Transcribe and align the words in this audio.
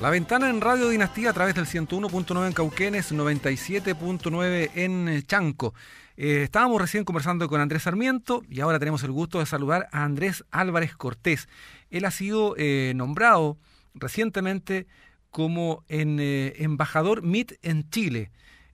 La 0.00 0.08
ventana 0.08 0.48
en 0.48 0.62
Radio 0.62 0.88
Dinastía 0.88 1.28
a 1.28 1.32
través 1.34 1.54
del 1.54 1.66
101.9 1.66 2.46
en 2.46 2.52
Cauquenes, 2.54 3.12
97.9 3.12 4.70
en 4.74 5.22
Chanco. 5.26 5.74
Eh, 6.16 6.44
estábamos 6.44 6.80
recién 6.80 7.04
conversando 7.04 7.46
con 7.50 7.60
Andrés 7.60 7.82
Sarmiento 7.82 8.42
y 8.48 8.60
ahora 8.60 8.78
tenemos 8.78 9.02
el 9.04 9.10
gusto 9.10 9.40
de 9.40 9.46
saludar 9.46 9.90
a 9.92 10.04
Andrés 10.04 10.42
Álvarez 10.50 10.96
Cortés. 10.96 11.50
Él 11.90 12.06
ha 12.06 12.10
sido 12.10 12.54
eh, 12.56 12.94
nombrado 12.96 13.58
recientemente 13.92 14.86
como 15.30 15.84
eh, 15.90 16.54
embajador 16.56 17.22
MIT 17.22 17.58
en 17.60 17.90
Chile. 17.90 18.30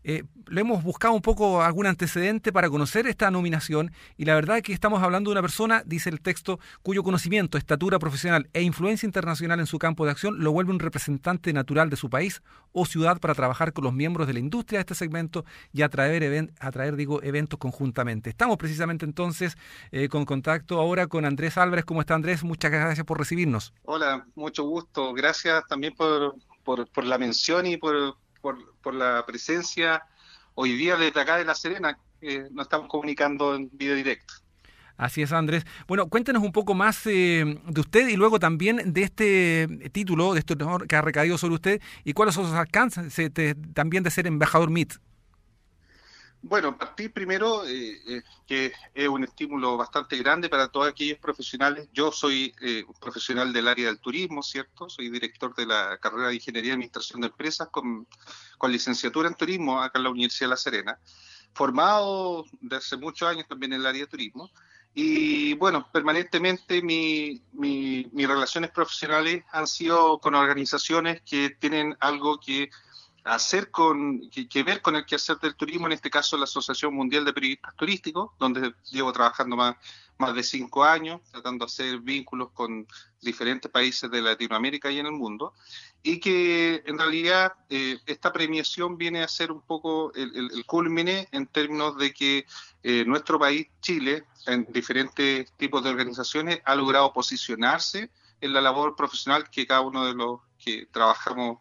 Eh, 0.09 0.23
le 0.47 0.61
hemos 0.61 0.85
buscado 0.85 1.15
un 1.15 1.21
poco 1.21 1.63
algún 1.63 1.87
antecedente 1.87 2.53
para 2.53 2.71
conocer 2.71 3.09
esta 3.09 3.29
nominación 3.33 3.91
y 4.17 4.25
la 4.25 4.37
verdad 4.37 4.59
es 4.59 4.63
que 4.63 4.73
estamos 4.73 5.03
hablando 5.03 5.31
de 5.31 5.33
una 5.33 5.43
persona, 5.43 5.83
dice 5.85 6.11
el 6.11 6.21
texto, 6.21 6.61
cuyo 6.83 7.03
conocimiento, 7.03 7.59
estatura 7.59 7.99
profesional 7.99 8.49
e 8.53 8.63
influencia 8.63 9.05
internacional 9.05 9.59
en 9.59 9.67
su 9.67 9.81
campo 9.81 10.05
de 10.05 10.13
acción 10.13 10.45
lo 10.45 10.53
vuelve 10.53 10.71
un 10.71 10.79
representante 10.79 11.53
natural 11.53 11.91
de 11.91 11.97
su 11.97 12.09
país 12.09 12.41
o 12.71 12.87
ciudad 12.87 13.19
para 13.19 13.35
trabajar 13.35 13.73
con 13.73 13.83
los 13.83 13.93
miembros 13.93 14.29
de 14.29 14.35
la 14.35 14.39
industria 14.39 14.79
de 14.79 14.83
este 14.83 14.95
segmento 14.95 15.45
y 15.73 15.83
atraer, 15.83 16.53
atraer 16.61 16.95
eventos 17.25 17.59
conjuntamente. 17.59 18.31
Estamos 18.31 18.59
precisamente 18.59 19.05
entonces 19.05 19.59
eh, 19.91 20.09
con 20.09 20.25
contacto 20.25 20.79
ahora 20.79 21.09
con 21.09 21.25
Andrés 21.25 21.59
Álvarez. 21.59 21.85
¿Cómo 21.85 22.01
está 22.01 22.15
Andrés? 22.15 22.45
Muchas 22.45 22.71
gracias 22.71 23.05
por 23.05 23.19
recibirnos. 23.19 23.75
Hola, 23.83 24.25
mucho 24.37 24.63
gusto. 24.63 25.13
Gracias 25.15 25.67
también 25.67 25.95
por, 25.97 26.37
la 27.03 27.19
mención 27.19 27.67
y 27.67 27.77
por, 27.77 28.17
la 28.95 29.25
presencia 29.27 30.05
hoy 30.55 30.77
día 30.77 30.97
desde 30.97 31.21
acá 31.21 31.37
de 31.37 31.45
La 31.45 31.55
Serena, 31.55 31.99
que 32.21 32.49
nos 32.51 32.67
estamos 32.67 32.89
comunicando 32.89 33.55
en 33.55 33.71
video 33.73 33.95
directo. 33.95 34.35
Así 34.97 35.21
es, 35.21 35.33
Andrés. 35.33 35.65
Bueno, 35.87 36.09
cuéntenos 36.09 36.43
un 36.43 36.53
poco 36.53 36.75
más 36.75 37.07
eh, 37.07 37.61
de 37.67 37.81
usted 37.81 38.09
y 38.09 38.17
luego 38.17 38.39
también 38.39 38.95
de 38.95 39.03
este 39.03 39.91
título, 39.93 40.33
de 40.33 40.41
este 40.41 40.55
honor 40.55 40.87
que 40.87 40.97
ha 40.97 41.03
recaído 41.03 41.37
sobre 41.37 41.55
usted 41.55 41.83
y 42.05 42.15
cuáles 42.15 42.35
son 42.35 42.47
sus 42.47 42.55
alcances 42.55 43.15
también 43.75 44.03
de 44.03 44.11
ser 44.11 44.27
embajador 44.27 44.71
MIT. 44.71 44.95
Bueno, 46.43 46.77
partir 46.77 47.13
primero, 47.13 47.67
eh, 47.67 48.01
eh, 48.07 48.23
que 48.47 48.73
es 48.95 49.09
un 49.09 49.25
estímulo 49.25 49.77
bastante 49.77 50.17
grande 50.19 50.49
para 50.49 50.69
todos 50.69 50.89
aquellos 50.89 51.19
profesionales. 51.19 51.89
Yo 51.93 52.13
soy 52.13 52.55
eh, 52.61 52.85
un 52.87 52.95
profesional 52.95 53.53
del 53.53 53.67
área 53.67 53.87
del 53.87 53.99
turismo, 53.99 54.43
¿cierto? 54.43 54.89
Soy 54.89 55.11
director 55.11 55.55
de 55.57 55.67
la 55.67 55.99
carrera 55.99 56.29
de 56.29 56.37
Ingeniería 56.37 56.71
y 56.71 56.75
Administración 56.75 57.21
de 57.23 57.29
Empresas 57.29 57.69
con, 57.71 58.07
con 58.59 58.71
licenciatura 58.71 59.29
en 59.29 59.35
turismo 59.35 59.81
acá 59.83 59.99
en 59.99 60.05
la 60.05 60.11
Universidad 60.11 60.47
de 60.47 60.51
La 60.51 60.57
Serena. 60.57 60.99
Formado 61.53 62.45
desde 62.61 62.77
hace 62.77 62.97
muchos 62.97 63.29
años 63.29 63.49
también 63.49 63.73
en 63.73 63.81
el 63.81 63.87
área 63.87 64.03
de 64.03 64.07
turismo. 64.07 64.51
Y 64.95 65.55
bueno, 65.55 65.89
permanentemente 65.93 66.81
mi, 66.81 67.43
mi, 67.53 68.09
mis 68.13 68.29
relaciones 68.29 68.71
profesionales 68.71 69.45
han 69.53 69.67
sido 69.67 70.19
con 70.19 70.35
organizaciones 70.35 71.21
que 71.23 71.51
tienen 71.51 71.97
algo 72.01 72.39
que 72.39 72.71
hacer 73.27 73.73
con, 73.73 74.31
que, 74.31 74.63
ver 74.63 74.81
con 74.81 74.95
el 74.95 75.05
quehacer 75.05 75.39
del 75.39 75.57
turismo, 75.57 75.87
en 75.87 75.93
este 75.93 76.11
caso 76.11 76.37
la 76.37 76.45
Asociación 76.45 76.95
Mundial 76.95 77.25
de 77.25 77.33
Periodistas 77.33 77.75
Turísticos, 77.75 78.31
donde 78.39 78.73
llevo 78.91 79.13
trabajando 79.13 79.57
más, 79.57 79.77
más 80.17 80.33
de 80.35 80.45
cinco 80.45 80.85
años, 80.85 81.21
tratando 81.33 81.67
de 81.67 81.71
hacer 81.71 81.99
vínculos 82.01 82.51
con 82.53 82.87
diferentes 83.21 83.71
países 83.71 84.09
de 84.11 84.23
Latinoamérica 84.23 84.93
y 84.93 85.01
en 85.01 85.07
el 85.07 85.13
mundo, 85.13 85.55
y 86.05 86.21
que 86.21 86.85
en 86.87 86.99
realidad 86.99 87.55
eh, 87.69 87.99
esta 88.07 88.33
premiación 88.33 88.97
viene 88.97 89.25
a 89.25 89.29
ser 89.29 89.51
un 89.51 89.61
poco 89.61 90.13
el, 90.15 90.51
el, 90.53 90.65
culmine 90.65 91.29
en 91.33 91.49
términos 91.49 91.99
de 91.99 92.15
que 92.15 92.47
eh, 92.85 93.05
nuestro 93.05 93.41
país, 93.41 93.67
Chile, 93.81 94.25
en 94.47 94.67
diferentes 94.71 95.51
tipos 95.57 95.83
de 95.83 95.91
organizaciones, 95.91 96.61
ha 96.65 96.77
logrado 96.77 97.13
posicionarse 97.13 98.09
en 98.41 98.53
la 98.53 98.61
labor 98.61 98.95
profesional 98.95 99.51
que 99.51 99.67
cada 99.67 99.81
uno 99.81 100.07
de 100.07 100.15
los 100.15 100.41
que 100.59 100.87
trabajamos 100.87 101.59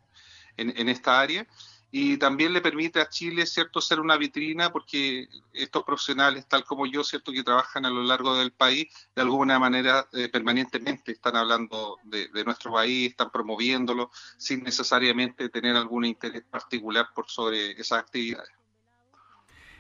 en, 0.57 0.89
esta 0.89 1.19
área 1.19 1.47
y 1.91 2.17
también 2.17 2.51
le 2.51 2.59
permite 2.59 2.99
a 2.99 3.07
Chile, 3.07 3.45
¿cierto?, 3.45 3.79
ser 3.79 4.01
una 4.01 4.17
vitrina 4.17 4.69
porque 4.69 5.29
estos 5.53 5.83
profesionales, 5.83 6.45
tal 6.45 6.65
como 6.65 6.85
yo, 6.85 7.03
¿cierto?, 7.03 7.31
que 7.31 7.43
trabajan 7.43 7.85
a 7.85 7.89
lo 7.89 8.03
largo 8.03 8.35
del 8.35 8.51
país, 8.51 8.87
de 9.15 9.21
alguna 9.21 9.59
manera 9.59 10.05
eh, 10.11 10.27
permanentemente 10.27 11.13
están 11.13 11.37
hablando 11.37 11.97
de, 12.03 12.27
nuestro 12.43 12.73
país, 12.73 13.11
están 13.11 13.31
promoviéndolo 13.31 14.11
sin 14.37 14.63
necesariamente 14.63 15.47
tener 15.47 15.75
algún 15.75 16.03
interés 16.03 16.43
particular 16.43 17.07
por 17.15 17.29
sobre 17.29 17.71
esas 17.71 17.99
actividades. 17.99 18.51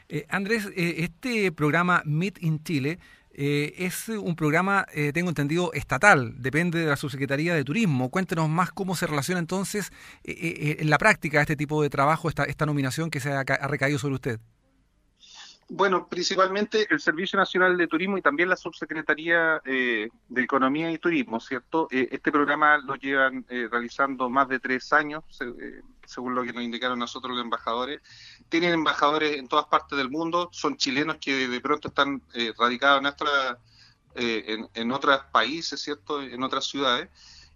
Eh, 0.07 0.25
Andrés, 0.29 0.67
eh, 0.75 0.95
este 0.99 1.51
programa 1.51 2.01
Meet 2.05 2.41
in 2.41 2.63
Chile 2.63 2.99
eh, 3.37 3.73
es 3.79 4.07
un 4.07 4.37
programa, 4.37 4.85
eh, 4.93 5.11
tengo 5.11 5.27
entendido, 5.27 5.73
estatal, 5.73 6.33
depende 6.37 6.79
de 6.79 6.85
la 6.85 6.95
Subsecretaría 6.95 7.53
de 7.53 7.65
Turismo. 7.65 8.09
Cuéntenos 8.09 8.47
más 8.47 8.71
cómo 8.71 8.95
se 8.95 9.07
relaciona 9.07 9.39
entonces 9.39 9.91
eh, 10.23 10.77
en 10.79 10.89
la 10.89 10.97
práctica 10.97 11.41
este 11.41 11.57
tipo 11.57 11.83
de 11.83 11.89
trabajo, 11.89 12.29
esta, 12.29 12.45
esta 12.45 12.65
nominación 12.65 13.11
que 13.11 13.19
se 13.19 13.33
ha, 13.33 13.43
recaído 13.43 13.99
sobre 13.99 14.15
usted. 14.15 14.39
Bueno, 15.67 16.07
principalmente 16.07 16.87
el 16.89 17.01
Servicio 17.01 17.37
Nacional 17.37 17.75
de 17.75 17.87
Turismo 17.87 18.17
y 18.17 18.21
también 18.21 18.47
la 18.47 18.55
Subsecretaría 18.55 19.59
de 19.65 20.09
Economía 20.37 20.91
y 20.91 20.99
Turismo, 20.99 21.39
¿cierto? 21.39 21.87
este 21.89 22.31
programa 22.31 22.77
lo 22.77 22.95
llevan 22.95 23.43
realizando 23.49 24.29
más 24.29 24.47
de 24.47 24.59
tres 24.59 24.93
años, 24.93 25.23
según 26.05 26.35
lo 26.35 26.43
que 26.43 26.53
nos 26.53 26.63
indicaron 26.63 26.99
nosotros 26.99 27.35
los 27.35 27.43
embajadores, 27.43 28.01
tienen 28.49 28.73
embajadores 28.73 29.37
en 29.37 29.47
todas 29.47 29.65
partes 29.65 29.97
del 29.97 30.09
mundo, 30.09 30.49
son 30.51 30.77
chilenos 30.77 31.17
que 31.19 31.47
de 31.47 31.61
pronto 31.61 31.89
están 31.89 32.21
eh, 32.33 32.53
radicados 32.57 32.97
en, 32.97 33.03
nuestra, 33.03 33.59
eh, 34.15 34.57
en, 34.73 34.91
otros 34.91 35.19
países, 35.31 35.81
¿cierto? 35.81 36.21
En 36.21 36.43
otras 36.43 36.65
ciudades. 36.65 37.09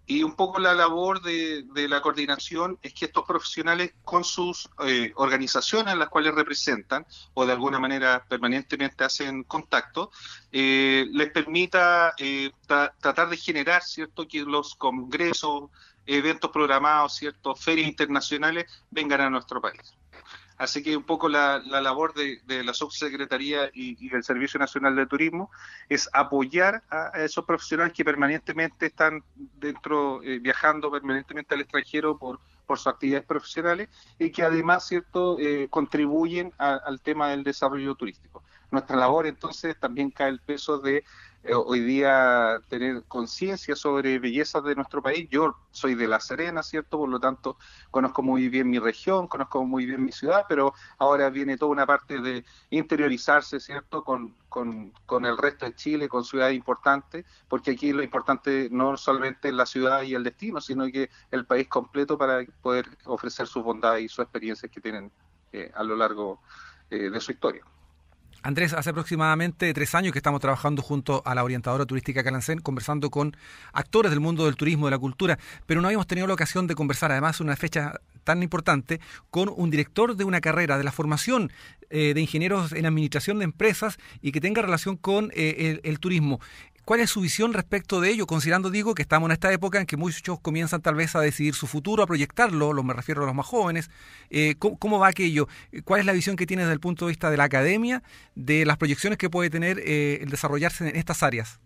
Y 0.06 0.24
un 0.24 0.36
poco 0.36 0.60
la 0.60 0.74
labor 0.74 1.22
de, 1.22 1.64
la 1.88 2.02
coordinación 2.02 2.80
es 2.82 2.96
que 2.96 3.06
estos 3.06 3.26
profesionales 3.26 3.94
con 4.04 4.24
sus 4.24 4.68
eh, 4.84 5.14
organizaciones 5.16 5.96
las 5.96 6.10
cuales 6.10 6.34
representan 6.34 7.06
o 7.36 7.46
de 7.46 7.54
alguna 7.54 7.78
manera 7.78 8.26
permanentemente 8.28 9.04
hacen 9.04 9.44
contacto, 9.44 10.10
les 10.52 11.32
permita 11.32 12.16
tratar 13.00 13.30
de 13.30 13.38
generar, 13.38 13.84
¿cierto? 13.84 14.28
Que 14.28 14.42
los 14.42 14.74
congresos, 14.74 15.70
eventos 16.18 16.52
programados, 16.52 17.16
¿cierto? 17.16 17.56
Ferias 17.56 17.88
internacionales 17.88 18.66
vengan 18.90 19.22
a 19.22 19.30
nuestro 19.30 19.62
país. 19.62 19.96
Así 20.58 20.84
que 20.84 20.98
un 20.98 21.04
poco 21.04 21.30
la, 21.30 21.60
labor 21.60 22.14
de, 22.14 22.64
la 22.64 22.74
subsecretaría 22.74 23.70
y, 23.74 24.10
del 24.10 24.26
Servicio 24.26 24.60
Nacional 24.60 24.94
de 24.94 25.06
Turismo 25.06 25.50
es 25.88 26.10
apoyar 26.12 26.84
a, 26.90 27.12
esos 27.24 27.46
profesionales 27.46 27.94
que 27.94 28.04
permanentemente 28.04 28.88
están 28.88 29.24
dentro, 29.38 30.22
eh, 30.22 30.40
viajando 30.40 30.92
permanentemente 30.92 31.56
al 31.56 31.62
extranjero 31.62 32.18
por, 32.18 32.42
por 32.66 32.78
sus 32.78 32.88
actividades 32.88 33.26
profesionales 33.26 33.88
y 34.20 34.32
que 34.32 34.44
además, 34.44 34.86
¿cierto?, 34.86 35.38
eh, 35.40 35.68
contribuyen 35.70 36.52
al 36.58 37.00
tema 37.00 37.30
del 37.30 37.44
desarrollo 37.44 37.96
turístico. 37.96 38.44
Nuestra 38.70 38.98
labor 38.98 39.28
entonces 39.28 39.80
también 39.80 40.12
cae 40.12 40.30
el 40.30 40.40
peso 40.42 40.78
de 40.78 41.04
eh, 41.44 41.54
hoy 41.54 41.80
día 41.80 42.60
tener 42.68 43.04
conciencia 43.08 43.76
sobre 43.76 44.20
bellezas 44.20 44.64
de 44.64 44.76
nuestro 44.76 45.02
país. 45.02 45.28
Yo 45.30 45.56
soy 45.72 45.96
de 45.96 46.08
La 46.08 46.20
Serena, 46.20 46.64
¿cierto? 46.64 46.98
Por 46.98 47.10
lo 47.10 47.20
tanto, 47.20 47.58
conozco 47.92 48.22
muy 48.22 48.50
bien 48.50 48.70
mi 48.70 48.80
región, 48.80 49.28
conozco 49.28 49.64
muy 49.66 49.86
bien 49.86 50.04
mi 50.04 50.12
ciudad, 50.12 50.46
pero 50.50 50.74
ahora 50.98 51.30
viene 51.30 51.58
toda 51.58 51.72
una 51.72 51.86
parte 51.86 52.20
de 52.20 52.44
interiorizarse, 52.72 53.60
¿cierto? 53.60 54.04
Con, 54.04 54.36
con, 54.50 54.92
con 55.06 55.26
el 55.26 55.38
resto 55.38 55.66
de 55.66 55.76
Chile, 55.76 56.10
con 56.10 56.26
ciudades 56.26 56.56
importantes, 56.56 57.26
porque 57.48 57.72
aquí 57.72 57.94
lo 57.94 58.04
importante 58.04 58.68
no 58.72 58.98
solamente 58.98 59.48
es 59.48 59.54
la 59.54 59.66
ciudad 59.66 60.02
y 60.02 60.16
el 60.16 60.24
destino, 60.24 60.60
sino 60.60 60.86
que 60.88 61.10
el 61.32 61.46
país 61.46 61.68
completo 61.70 62.18
para 62.18 62.44
poder 62.62 62.86
ofrecer 63.06 63.48
sus 63.48 63.64
bondades 63.64 64.04
y 64.04 64.10
sus 64.10 64.24
experiencias 64.24 64.72
que 64.72 64.82
tienen 64.82 65.12
eh, 65.54 65.72
a 65.74 65.84
lo 65.84 65.96
largo 65.96 66.42
eh, 66.90 67.10
de 67.10 67.20
su 67.22 67.32
historia. 67.32 67.64
Andrés, 68.42 68.74
hace 68.74 68.92
aproximadamente 68.92 69.74
tres 69.74 69.94
años 69.96 70.14
que 70.14 70.20
estamos 70.20 70.40
trabajando 70.40 70.82
junto 70.82 71.22
a 71.26 71.36
la 71.36 71.44
orientadora 71.44 71.86
turística 71.86 72.24
Calancén, 72.24 72.60
conversando 72.60 73.10
con 73.10 73.36
actores 73.74 74.12
del 74.12 74.22
mundo 74.22 74.46
del 74.46 74.56
turismo, 74.56 74.86
de 74.88 74.92
la 74.92 75.00
cultura, 75.00 75.38
pero 75.66 75.82
no 75.82 75.88
habíamos 75.88 76.08
tenido 76.08 76.26
la 76.26 76.36
ocasión 76.36 76.66
de 76.66 76.76
conversar, 76.76 77.12
además, 77.12 77.42
una 77.42 77.56
fecha 77.58 78.00
tan 78.24 78.44
importante, 78.44 79.02
con 79.30 79.50
un 79.54 79.70
director 79.70 80.16
de 80.16 80.24
una 80.24 80.40
carrera 80.40 80.78
de 80.78 80.84
la 80.84 80.92
formación 80.92 81.52
eh, 81.90 82.14
de 82.14 82.22
ingenieros 82.22 82.72
en 82.72 82.86
administración 82.86 83.40
de 83.40 83.46
empresas 83.46 83.98
y 84.22 84.32
que 84.32 84.40
tenga 84.40 84.62
relación 84.62 84.96
con 84.96 85.32
eh, 85.34 85.80
el, 85.84 86.00
turismo. 86.00 86.40
¿Cuál 86.90 87.02
es 87.02 87.12
su 87.12 87.22
visión 87.22 87.54
respecto 87.54 88.02
de 88.02 88.10
ello? 88.10 88.26
Considerando, 88.26 88.72
digo, 88.72 88.96
que 88.96 89.04
estamos 89.04 89.28
en 89.28 89.34
esta 89.34 89.54
época 89.54 89.80
en 89.80 89.86
que 89.86 89.96
muchos 89.96 90.40
comienzan 90.40 90.82
tal 90.82 90.96
vez 90.96 91.16
a 91.16 91.20
decidir 91.20 91.54
su 91.54 91.68
futuro, 91.68 92.02
a 92.02 92.08
proyectarlo, 92.08 92.74
lo 92.74 92.82
me 92.82 92.96
refiero 92.96 93.22
a 93.22 93.28
los 93.28 93.36
más 93.36 93.46
jóvenes. 93.46 93.92
Eh, 94.32 94.56
¿cómo, 94.58 94.98
va 94.98 95.10
aquello? 95.10 95.48
¿Cuál 95.86 96.00
es 96.00 96.08
la 96.08 96.14
visión 96.14 96.36
que 96.36 96.48
tiene 96.48 96.64
desde 96.64 96.74
el 96.74 96.80
punto 96.80 97.06
de 97.06 97.12
vista 97.12 97.30
de 97.30 97.38
la 97.38 97.44
academia, 97.44 98.02
de 98.34 98.66
las 98.66 98.78
proyecciones 98.78 99.20
que 99.20 99.30
puede 99.30 99.52
tener 99.52 99.78
eh, 99.86 100.18
el 100.24 100.30
desarrollarse 100.30 100.90
en 100.90 100.96
estas 100.96 101.22
áreas? 101.22 101.60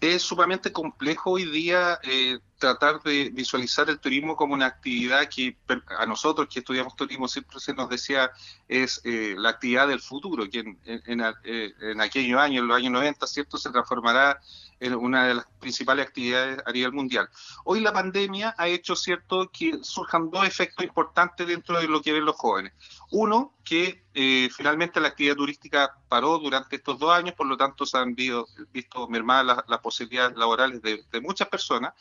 es 0.00 0.22
sumamente 0.22 0.72
complejo 0.72 1.32
hoy 1.32 1.44
día 1.44 1.98
eh, 2.04 2.38
tratar 2.58 3.02
de 3.02 3.30
visualizar 3.30 3.90
el 3.90 3.98
turismo 3.98 4.36
como 4.36 4.54
una 4.54 4.66
actividad 4.66 5.28
que 5.28 5.56
a 5.98 6.06
nosotros 6.06 6.48
que 6.48 6.60
estudiamos 6.60 6.94
turismo 6.94 7.26
siempre 7.26 7.58
se 7.58 7.74
nos 7.74 7.88
decía 7.88 8.30
es 8.68 9.00
eh, 9.04 9.34
la 9.36 9.50
actividad 9.50 9.88
del 9.88 10.00
futuro, 10.00 10.48
que 10.48 10.60
en, 10.60 10.78
en, 10.84 11.20
eh, 11.44 11.72
en, 11.80 12.00
aquellos 12.00 12.38
años, 12.38 12.62
en 12.62 12.68
los 12.68 12.76
años 12.76 12.92
90, 12.92 13.26
¿cierto?, 13.26 13.56
se 13.56 13.70
transformará 13.70 14.40
una 14.80 15.26
de 15.26 15.34
las 15.34 15.46
principales 15.58 16.06
actividades 16.06 16.60
a 16.64 16.70
nivel 16.70 16.92
mundial. 16.92 17.28
Hoy 17.64 17.80
la 17.80 17.92
pandemia 17.92 18.54
ha 18.56 18.68
hecho 18.68 18.94
cierto 18.94 19.50
que 19.50 19.80
surjan 19.82 20.30
dos 20.30 20.46
efectos 20.46 20.84
importantes 20.84 21.46
dentro 21.46 21.80
de 21.80 21.88
lo 21.88 22.00
que 22.00 22.12
ven 22.12 22.24
los 22.24 22.36
jóvenes. 22.36 22.72
Uno, 23.10 23.54
que 23.64 24.04
eh, 24.14 24.48
finalmente 24.54 25.00
la 25.00 25.08
actividad 25.08 25.34
turística 25.34 25.96
paró 26.08 26.38
durante 26.38 26.76
estos 26.76 26.98
dos 26.98 27.10
años, 27.10 27.34
por 27.34 27.46
lo 27.46 27.56
tanto 27.56 27.86
se 27.86 27.98
han 27.98 28.14
visto, 28.14 28.46
visto 28.72 29.08
mermadas 29.08 29.64
las, 29.66 29.80
posibilidades 29.80 30.36
laborales 30.36 30.80
de, 30.80 31.20
muchas 31.20 31.48
personas, 31.48 31.92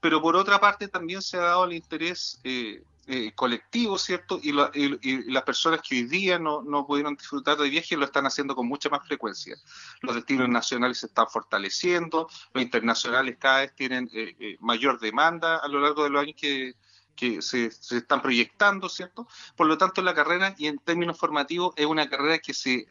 pero 0.00 0.22
por 0.22 0.36
otra 0.36 0.60
parte 0.60 0.88
también 0.88 1.22
se 1.22 1.36
ha 1.36 1.40
dado 1.40 1.64
el 1.64 1.72
interés 1.72 2.40
eh, 2.44 2.82
eh, 3.12 3.32
colectivo, 3.34 3.98
¿cierto? 3.98 4.38
Y, 4.40 4.52
las 4.52 5.42
personas 5.42 5.80
que 5.82 5.96
hoy 5.96 6.02
día 6.04 6.38
no, 6.38 6.62
no 6.62 6.86
pudieron 6.86 7.16
disfrutar 7.16 7.56
de 7.56 7.68
viajes 7.68 7.98
lo 7.98 8.04
están 8.04 8.24
haciendo 8.24 8.54
con 8.54 8.68
mucha 8.68 8.88
más 8.88 9.04
frecuencia. 9.04 9.56
Los 10.00 10.14
destinos 10.14 10.48
nacionales 10.48 10.98
se 10.98 11.06
están 11.06 11.26
fortaleciendo, 11.26 12.28
los 12.54 12.62
internacionales 12.62 13.36
cada 13.40 13.62
vez 13.62 13.74
tienen 13.74 14.08
eh, 14.12 14.36
eh, 14.38 14.56
mayor 14.60 15.00
demanda 15.00 15.56
a 15.56 15.66
lo 15.66 15.80
largo 15.80 16.04
de 16.04 16.10
los 16.10 16.22
años 16.22 16.36
que, 16.40 16.76
que 17.16 17.42
se, 17.42 17.72
se, 17.72 17.96
están 17.96 18.22
proyectando, 18.22 18.88
¿cierto? 18.88 19.26
Por 19.56 19.66
lo 19.66 19.76
tanto, 19.76 20.02
la 20.02 20.14
carrera, 20.14 20.54
y 20.56 20.68
en 20.68 20.78
términos 20.78 21.18
formativos, 21.18 21.74
es 21.74 21.86
una 21.86 22.08
carrera 22.08 22.38
que 22.38 22.54
se 22.54 22.86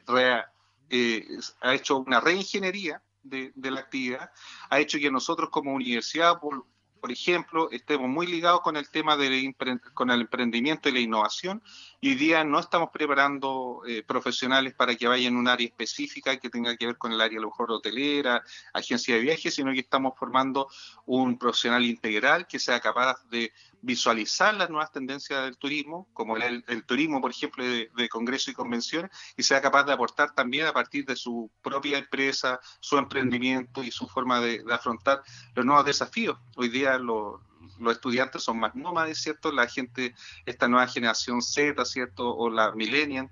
ha 1.62 1.74
hecho 1.74 1.98
una 2.00 2.19
reingeniería 2.19 3.01
de, 3.24 3.54
de, 3.56 3.71
la 3.71 3.80
actividad, 3.80 4.31
ha 4.69 4.80
hecho 4.81 5.00
que 5.00 5.10
nosotros 5.10 5.50
como 5.50 5.74
universidad, 5.74 6.39
por, 7.00 7.12
ejemplo, 7.12 7.69
estemos 7.72 8.10
muy 8.10 8.28
ligados 8.28 8.62
con 8.62 8.78
el 8.78 8.90
tema 8.90 9.18
del 9.18 9.56
con 9.94 10.12
el 10.12 10.22
emprendimiento 10.22 10.90
y 10.90 10.92
la 10.92 11.00
innovación 11.00 11.62
hoy 12.01 12.16
día 12.16 12.44
no 12.44 12.60
estamos 12.60 12.90
preparando 12.92 13.81
eh, 13.88 14.04
profesionales 14.04 14.74
para 14.74 14.96
que 14.96 15.07
vayan 15.07 15.36
a 15.36 15.40
un 15.40 15.48
área 15.48 15.68
específica 15.68 16.38
que 16.38 16.50
tenga 16.50 16.75
que 16.78 16.86
ver 16.86 16.98
con 16.98 17.12
el 17.12 17.19
área 17.19 17.40
a 17.40 17.42
lo 17.42 17.48
mejor 17.48 17.72
hotelera, 17.72 18.42
agencia 18.74 19.16
de 19.16 19.22
viajes, 19.22 19.54
sino 19.56 19.74
que 19.74 19.80
estamos 19.80 20.13
formando 20.18 20.69
un 21.06 21.38
profesional 21.38 21.84
integral 21.86 22.48
que 22.48 22.60
sea 22.60 22.80
capaz 22.80 23.24
de 23.30 23.51
visualizar 23.81 24.54
las 24.56 24.69
nuevas 24.69 24.92
tendencias 24.92 25.44
del 25.44 25.57
turismo, 25.57 26.07
como 26.13 26.38
el, 26.38 26.63
turismo, 26.86 27.22
por 27.22 27.31
ejemplo, 27.31 27.63
de, 27.63 27.90
de 27.96 28.10
congresos 28.10 28.50
y 28.50 28.54
convenciones, 28.54 29.12
y 29.38 29.44
sea 29.44 29.62
capaz 29.62 29.84
de 29.84 29.94
aportar 29.94 30.34
también 30.34 30.66
a 30.66 30.74
partir 30.74 31.06
de 31.06 31.16
su 31.16 31.50
propia 31.62 31.98
empresa, 31.98 32.60
su 32.80 32.98
emprendimiento 32.98 33.84
y 33.84 33.92
su 33.92 34.07
forma 34.07 34.42
de, 34.42 34.63
afrontar 34.69 35.22
los 35.56 35.66
nuevos 35.66 35.86
desafíos. 35.86 36.38
Hoy 36.56 36.69
día 36.69 36.98
los 37.80 37.94
estudiantes 37.94 38.44
son 38.44 38.60
más 38.60 38.76
nómades, 38.76 39.22
¿cierto? 39.22 39.52
La 39.52 39.68
gente, 39.68 40.14
esta 40.46 40.68
nueva 40.68 40.88
generación 40.88 41.42
Z, 41.42 41.84
¿cierto? 41.86 42.36
O 42.36 42.50
la 42.50 42.72
millennial, 42.74 43.30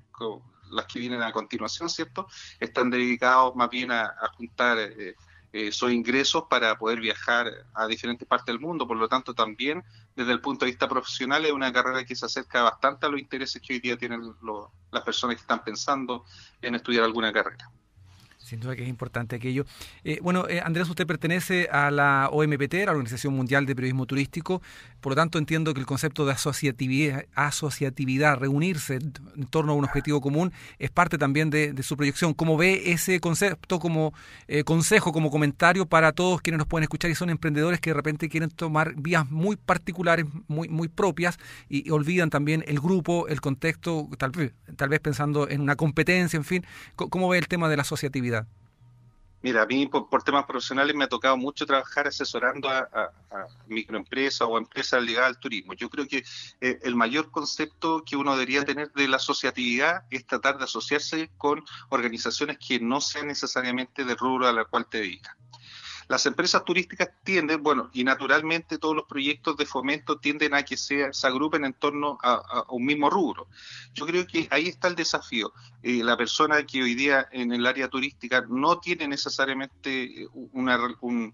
las 0.72 0.86
que 0.86 1.00
vienen 1.00 1.22
a 1.22 1.32
continuación, 1.32 1.90
¿cierto? 1.90 2.28
Están 2.60 2.90
dedicados 2.90 3.56
más 3.56 3.70
bien 3.70 3.92
a, 3.92 4.14
juntar 4.36 4.78
eh, 4.80 5.16
eh, 5.54 5.72
sus 5.72 5.92
ingresos 5.92 6.46
para 6.50 6.78
poder 6.78 7.00
viajar 7.00 7.52
a 7.74 7.88
diferentes 7.88 8.28
partes 8.28 8.48
del 8.48 8.60
mundo. 8.60 8.88
Por 8.88 8.98
lo 8.98 9.08
tanto, 9.08 9.34
también 9.34 9.84
desde 10.16 10.32
el 10.32 10.42
punto 10.42 10.66
de 10.66 10.72
vista 10.72 10.88
profesional 10.88 11.46
es 11.46 11.52
una 11.52 11.72
carrera 11.72 12.04
que 12.06 12.16
se 12.16 12.26
acerca 12.26 12.64
bastante 12.64 13.06
a 13.06 13.10
los 13.10 13.20
intereses 13.20 13.62
que 13.62 13.74
hoy 13.74 13.80
día 13.80 13.98
tienen 13.98 14.22
las 14.92 15.04
personas 15.04 15.36
que 15.36 15.42
están 15.42 15.64
pensando 15.64 16.26
en 16.62 16.76
estudiar 16.76 17.04
alguna 17.04 17.32
carrera. 17.32 17.70
Sin 18.48 18.62
duda 18.62 18.78
que 18.78 18.84
es 18.84 18.88
importante 18.88 19.36
aquello. 19.36 19.66
Eh, 20.06 20.20
bueno, 20.22 20.48
eh, 20.48 20.62
Andrés, 20.64 20.88
usted 20.88 21.06
pertenece 21.06 21.68
a 21.70 21.92
la 21.92 22.30
OMPT, 22.32 22.76
la 22.86 22.92
Organización 22.92 23.34
Mundial 23.34 23.66
de 23.66 23.76
Periodismo 23.76 24.06
Turístico, 24.06 24.62
por 25.02 25.12
lo 25.12 25.16
tanto 25.18 25.38
entiendo 25.38 25.74
que 25.74 25.82
el 25.82 25.86
concepto 25.86 26.26
de 26.26 26.32
asociatividad, 26.32 28.38
reunirse 28.38 28.96
en 28.96 29.48
torno 29.50 29.74
a 29.74 29.76
un 29.76 29.84
objetivo 29.84 30.22
común, 30.22 30.54
es 30.80 30.90
parte 30.92 31.18
también 31.18 31.50
de, 31.50 31.76
su 31.84 31.98
proyección. 31.98 32.34
¿Cómo 32.34 32.56
ve 32.56 32.94
ese 32.94 33.20
concepto 33.20 33.80
como 33.80 34.14
eh, 34.48 34.64
consejo, 34.64 35.12
como 35.12 35.30
comentario 35.30 35.86
para 35.86 36.14
todos 36.14 36.42
quienes 36.42 36.60
nos 36.60 36.68
pueden 36.68 36.84
escuchar 36.84 37.12
y 37.12 37.16
son 37.16 37.30
emprendedores 37.30 37.82
que 37.82 37.90
de 37.90 37.96
repente 37.96 38.30
quieren 38.30 38.50
tomar 38.50 38.96
vías 38.96 39.30
muy 39.30 39.58
particulares, 39.58 40.26
muy, 40.48 40.70
muy 40.70 40.88
propias 40.88 41.38
y, 41.68 41.90
olvidan 41.90 42.30
también 42.30 42.64
el 42.68 42.80
grupo, 42.80 43.28
el 43.28 43.42
contexto, 43.42 44.08
tal 44.18 44.32
tal 44.78 44.90
vez 44.90 45.00
pensando 45.02 45.50
en 45.50 45.60
una 45.60 45.76
competencia, 45.76 46.38
en 46.38 46.46
fin? 46.46 46.66
¿Cómo 46.96 47.28
ve 47.28 47.40
el 47.40 47.48
tema 47.48 47.68
de 47.68 47.76
la 47.76 47.82
asociatividad? 47.82 48.37
Mira, 49.42 49.62
a 49.62 49.66
mí 49.66 49.86
por, 49.88 50.24
temas 50.24 50.46
profesionales 50.46 50.96
me 50.96 51.04
ha 51.04 51.08
tocado 51.08 51.38
mucho 51.38 51.66
trabajar 51.66 52.08
asesorando 52.08 52.70
a, 52.70 53.12
microempresas 53.68 54.48
o 54.50 54.58
empresas 54.58 55.02
ligadas 55.04 55.30
al 55.30 55.40
turismo. 55.40 55.74
Yo 55.74 55.90
creo 55.90 56.08
que 56.08 56.24
eh, 56.62 56.80
el 56.82 56.96
mayor 56.96 57.30
concepto 57.30 58.04
que 58.04 58.16
uno 58.16 58.34
debería 58.34 58.66
tener 58.66 58.92
de 58.94 59.08
la 59.08 59.18
asociatividad 59.18 60.04
es 60.10 60.26
tratar 60.26 60.58
de 60.58 60.64
asociarse 60.64 61.30
con 61.38 61.64
organizaciones 61.90 62.58
que 62.58 62.80
no 62.80 63.00
sean 63.00 63.28
necesariamente 63.28 64.06
del 64.06 64.18
rubro 64.18 64.48
a 64.48 64.54
la 64.54 64.66
cual 64.66 64.88
te 64.88 65.00
dedicas. 65.00 65.36
Las 66.08 66.26
empresas 66.26 66.64
turísticas 66.64 67.10
tienden, 67.24 67.62
bueno, 67.62 67.90
y 67.94 68.04
naturalmente 68.04 68.78
todos 68.78 68.96
los 68.96 69.06
proyectos 69.06 69.58
de 69.58 69.66
fomento 69.66 70.18
tienden 70.18 70.54
a 70.54 70.64
que 70.64 70.78
se, 70.78 71.12
se 71.12 71.28
agrupen 71.28 71.66
en 71.66 71.74
torno 71.74 72.18
a, 72.24 72.66
un 72.70 72.86
mismo 72.86 73.10
rubro. 73.10 73.48
Yo 73.94 74.06
creo 74.06 74.26
que 74.26 74.48
ahí 74.52 74.68
está 74.68 74.88
el 74.88 74.96
desafío. 74.96 75.52
Eh, 75.84 76.04
la 76.04 76.16
persona 76.16 76.66
que 76.66 76.82
hoy 76.82 76.96
día 76.96 77.28
en 77.32 77.52
el 77.52 77.66
área 77.66 77.90
turística 77.90 78.46
no 78.48 78.80
tiene 78.80 79.08
necesariamente 79.08 80.28
una, 80.54 80.80
un, 81.02 81.34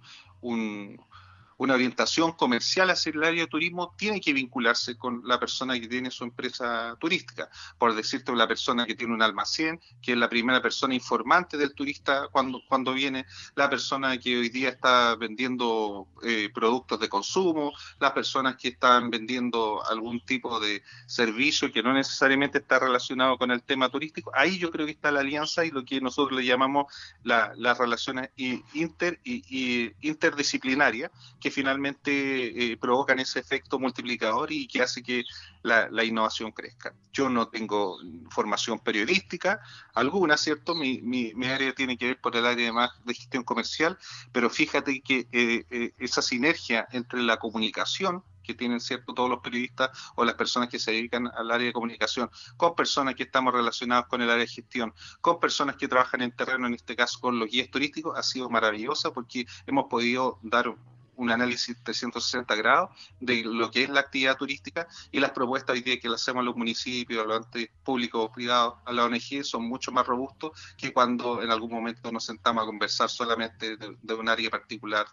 una 1.58 1.74
orientación 1.76 2.34
comercial 2.34 2.90
hacia 2.90 3.12
el 3.12 3.24
área 3.24 3.42
de 3.42 3.48
turismo 3.48 3.94
tiene 3.98 4.20
que 4.20 4.34
vincularse 4.34 4.98
con 4.98 5.22
la 5.26 5.40
persona 5.40 5.80
que 5.80 5.88
tiene 5.88 6.12
su 6.12 6.24
empresa 6.24 6.96
turística. 7.00 7.50
Por 7.78 7.96
decirte, 7.96 8.34
la 8.36 8.48
persona 8.48 8.86
que 8.86 8.96
tiene 8.96 9.14
un 9.14 9.22
almacén, 9.22 9.80
que 10.02 10.14
es 10.14 10.18
la 10.18 10.30
primera 10.30 10.62
persona 10.62 10.96
informante 10.96 11.58
del 11.58 11.74
turista 11.74 12.28
cuando, 12.32 12.62
cuando 12.68 12.94
viene, 12.94 13.26
la 13.56 13.70
persona 13.70 14.18
que 14.18 14.38
hoy 14.38 14.50
día 14.50 14.70
está 14.70 15.16
vendiendo 15.16 16.08
eh, 16.24 16.50
productos 16.54 17.00
de 17.00 17.10
consumo, 17.10 17.74
las 18.00 18.12
personas 18.12 18.56
que 18.58 18.70
están 18.70 19.10
vendiendo 19.10 19.84
algún 19.86 20.24
tipo 20.26 20.60
de 20.60 20.84
servicio 21.06 21.72
que 21.72 21.84
no 21.84 21.94
necesariamente 21.94 22.60
está 22.60 22.80
relacionado 22.80 23.38
con 23.38 23.52
el 23.52 23.62
tema 23.64 23.90
turístico. 23.90 24.32
Ahí 24.34 24.58
yo 24.58 24.72
creo 24.72 24.86
que 24.86 24.94
está 24.94 25.12
la 25.12 25.22
alianza 25.22 25.66
y 25.66 25.72
lo 25.72 25.86
que 25.86 26.02
nosotros 26.02 26.40
le 26.40 26.46
llamamos 26.46 26.94
las 27.24 27.78
relaciones 27.78 28.30
inter, 28.36 29.20
y, 29.24 29.92
interdisciplinarias, 30.02 31.12
que 31.44 31.52
finalmente 31.52 32.72
eh, 32.72 32.78
provocan 32.78 33.20
ese 33.20 33.38
efecto 33.38 33.78
multiplicador 33.78 34.50
y 34.54 34.66
que 34.66 34.82
hace 34.82 35.04
que 35.04 35.26
la, 35.62 36.04
innovación 36.06 36.54
crezca. 36.54 36.94
Yo 37.12 37.28
no 37.28 37.50
tengo 37.50 37.98
formación 38.30 38.80
periodística 38.80 39.60
alguna, 39.94 40.38
¿cierto? 40.38 40.74
Mi, 40.74 41.02
mi, 41.02 41.34
área 41.48 41.76
tiene 41.76 41.98
que 41.98 42.08
ver 42.08 42.22
por 42.22 42.38
el 42.38 42.46
área 42.46 42.72
más 42.72 42.92
de 43.04 43.14
gestión 43.14 43.44
comercial, 43.44 43.98
pero 44.32 44.50
fíjate 44.50 45.02
que 45.02 45.28
eh, 45.34 45.66
eh, 45.70 45.94
esa 45.98 46.22
sinergia 46.22 46.88
entre 46.94 47.22
la 47.22 47.36
comunicación 47.36 48.24
que 48.42 48.54
tienen 48.54 48.80
cierto 48.80 49.14
todos 49.14 49.30
los 49.30 49.40
periodistas 49.40 49.90
o 50.16 50.24
las 50.24 50.36
personas 50.36 50.70
que 50.70 50.80
se 50.80 50.92
dedican 50.92 51.28
al 51.28 51.52
área 51.52 51.68
de 51.68 51.74
comunicación, 51.74 52.30
con 52.56 52.74
personas 52.74 53.16
que 53.16 53.24
estamos 53.24 53.54
relacionados 53.54 54.08
con 54.08 54.22
el 54.22 54.30
área 54.30 54.46
de 54.46 54.48
gestión, 54.48 54.94
con 55.20 55.42
personas 55.42 55.76
que 55.76 55.90
trabajan 55.90 56.22
en 56.22 56.32
terreno, 56.32 56.68
en 56.68 56.74
este 56.74 56.96
caso 56.96 57.20
con 57.20 57.38
los 57.38 57.50
guías 57.50 57.70
turísticos, 57.70 58.18
ha 58.18 58.24
sido 58.24 58.50
maravillosa 58.50 59.12
porque 59.12 59.46
hemos 59.66 59.86
podido 59.90 60.40
dar 60.42 60.74
un 61.16 61.32
análisis 61.32 61.76
360 61.84 62.56
grados 62.56 62.90
de 63.20 63.44
lo 63.44 63.70
que 63.72 63.84
es 63.84 63.90
la 63.90 64.02
actividad 64.02 64.38
turística 64.38 64.88
y 65.12 65.20
las 65.20 65.32
propuestas 65.32 65.76
hoy 65.76 65.84
que 65.84 66.10
le 66.10 66.16
hacemos 66.16 66.42
a 66.42 66.44
los 66.44 66.56
municipios, 66.56 67.24
a 67.24 67.28
los 67.28 67.46
entes 67.46 67.70
públicos 67.84 68.26
o 68.26 68.32
privados, 68.32 68.76
a 68.86 68.92
la 68.92 69.06
ONG, 69.06 69.44
son 69.44 69.64
mucho 69.64 69.92
más 69.92 70.06
robustos 70.06 70.52
que 70.78 70.94
cuando 70.94 71.42
en 71.42 71.52
algún 71.52 71.72
momento 71.72 72.12
nos 72.12 72.26
sentamos 72.26 72.64
a 72.64 72.66
conversar 72.66 73.10
solamente 73.10 73.78
de, 73.78 74.14
un 74.14 74.30
área 74.30 74.50
particular 74.50 75.08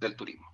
del 0.00 0.16
turismo. 0.16 0.46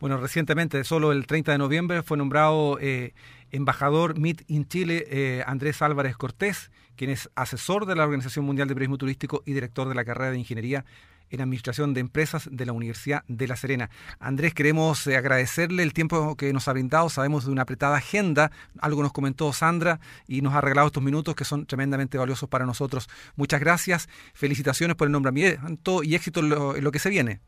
Bueno, 0.00 0.16
recientemente, 0.16 0.82
solo 0.84 1.12
el 1.12 1.26
30 1.26 1.52
de 1.52 1.58
noviembre, 1.58 2.02
fue 2.02 2.16
nombrado 2.16 2.78
eh, 2.80 3.12
embajador 3.50 4.18
MIT 4.18 4.42
en 4.48 4.66
Chile 4.66 5.04
eh, 5.08 5.44
Andrés 5.46 5.82
Álvarez 5.82 6.16
Cortés, 6.16 6.70
quien 6.96 7.10
es 7.10 7.28
asesor 7.34 7.84
de 7.84 7.96
la 7.96 8.04
Organización 8.04 8.44
Mundial 8.46 8.68
de 8.68 8.74
Turismo 8.74 8.96
Turístico 8.96 9.42
y 9.44 9.52
director 9.52 9.88
de 9.88 9.94
la 9.94 10.04
carrera 10.04 10.30
de 10.30 10.38
Ingeniería 10.38 10.84
en 11.30 11.40
Administración 11.40 11.94
de 11.94 12.00
Empresas 12.00 12.48
de 12.50 12.66
la 12.66 12.72
Universidad 12.72 13.24
de 13.28 13.48
La 13.48 13.56
Serena. 13.56 13.90
Andrés, 14.18 14.54
queremos 14.54 15.06
eh, 15.06 15.16
agradecerle 15.16 15.82
el 15.82 15.92
tiempo 15.92 16.36
que 16.36 16.52
nos 16.52 16.68
ha 16.68 16.72
brindado. 16.72 17.08
Sabemos 17.08 17.44
de 17.44 17.52
una 17.52 17.62
apretada 17.62 17.96
agenda, 17.96 18.50
algo 18.80 19.02
nos 19.02 19.12
comentó 19.12 19.52
Sandra 19.52 20.00
y 20.26 20.42
nos 20.42 20.54
ha 20.54 20.60
regalado 20.60 20.88
estos 20.88 21.02
minutos 21.02 21.34
que 21.34 21.44
son 21.44 21.66
tremendamente 21.66 22.18
valiosos 22.18 22.48
para 22.48 22.66
nosotros. 22.66 23.08
Muchas 23.36 23.60
gracias, 23.60 24.08
felicitaciones 24.34 24.96
por 24.96 25.06
el 25.06 25.12
nombramiento 25.12 26.02
y 26.02 26.14
éxito 26.14 26.40
en 26.40 26.84
lo 26.84 26.92
que 26.92 26.98
se 26.98 27.10
viene. 27.10 27.40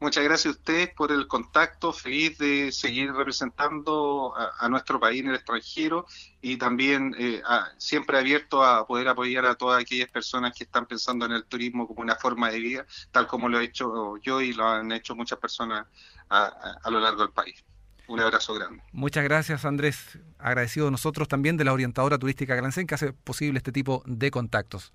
Muchas 0.00 0.24
gracias 0.24 0.54
a 0.54 0.58
ustedes 0.58 0.88
por 0.94 1.12
el 1.12 1.28
contacto, 1.28 1.92
feliz 1.92 2.38
de 2.38 2.72
seguir 2.72 3.12
representando 3.12 4.32
a, 4.34 4.66
nuestro 4.70 4.98
país 4.98 5.20
en 5.20 5.28
el 5.28 5.34
extranjero 5.34 6.06
y 6.40 6.56
también 6.56 7.14
eh, 7.18 7.42
siempre 7.76 8.16
abierto 8.16 8.64
a 8.64 8.86
poder 8.86 9.08
apoyar 9.08 9.44
a 9.44 9.56
todas 9.56 9.82
aquellas 9.82 10.08
personas 10.08 10.54
que 10.56 10.64
están 10.64 10.86
pensando 10.86 11.26
en 11.26 11.32
el 11.32 11.44
turismo 11.44 11.86
como 11.86 12.00
una 12.00 12.16
forma 12.16 12.50
de 12.50 12.60
vida, 12.60 12.86
tal 13.10 13.26
como 13.26 13.50
lo 13.50 13.60
he 13.60 13.64
hecho 13.64 14.16
yo 14.22 14.40
y 14.40 14.54
lo 14.54 14.66
han 14.66 14.90
hecho 14.90 15.14
muchas 15.14 15.38
personas 15.38 15.86
a, 16.30 16.90
lo 16.90 16.98
largo 16.98 17.20
del 17.20 17.32
país. 17.32 17.62
Un 18.08 18.20
abrazo 18.20 18.54
grande. 18.54 18.82
Muchas 18.92 19.22
gracias 19.22 19.66
Andrés, 19.66 20.18
agradecido 20.38 20.90
nosotros 20.90 21.28
también 21.28 21.58
de 21.58 21.64
la 21.64 21.74
orientadora 21.74 22.18
turística 22.18 22.56
Glancén 22.56 22.86
que 22.86 22.94
hace 22.94 23.12
posible 23.12 23.58
este 23.58 23.70
tipo 23.70 24.02
de 24.06 24.30
contactos. 24.30 24.94